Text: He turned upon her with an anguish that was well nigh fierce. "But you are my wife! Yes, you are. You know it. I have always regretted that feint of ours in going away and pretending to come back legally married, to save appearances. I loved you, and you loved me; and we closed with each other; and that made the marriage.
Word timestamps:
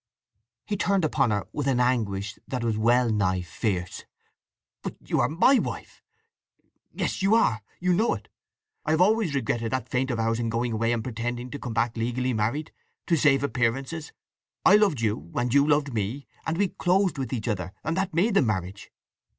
He 0.65 0.77
turned 0.77 1.05
upon 1.05 1.29
her 1.29 1.45
with 1.53 1.67
an 1.67 1.79
anguish 1.79 2.39
that 2.47 2.63
was 2.63 2.75
well 2.75 3.11
nigh 3.11 3.43
fierce. 3.43 4.05
"But 4.81 4.95
you 5.05 5.19
are 5.19 5.29
my 5.29 5.59
wife! 5.59 6.01
Yes, 6.91 7.21
you 7.21 7.35
are. 7.35 7.61
You 7.79 7.93
know 7.93 8.15
it. 8.15 8.27
I 8.83 8.89
have 8.89 9.01
always 9.01 9.35
regretted 9.35 9.71
that 9.73 9.89
feint 9.89 10.09
of 10.09 10.17
ours 10.19 10.39
in 10.39 10.49
going 10.49 10.71
away 10.73 10.91
and 10.91 11.03
pretending 11.03 11.51
to 11.51 11.59
come 11.59 11.75
back 11.75 11.95
legally 11.95 12.33
married, 12.33 12.71
to 13.05 13.15
save 13.15 13.43
appearances. 13.43 14.11
I 14.65 14.75
loved 14.75 15.01
you, 15.01 15.31
and 15.35 15.53
you 15.53 15.67
loved 15.67 15.93
me; 15.93 16.25
and 16.47 16.57
we 16.57 16.69
closed 16.69 17.19
with 17.19 17.31
each 17.31 17.47
other; 17.47 17.71
and 17.83 17.95
that 17.95 18.11
made 18.11 18.33
the 18.33 18.41
marriage. 18.41 18.91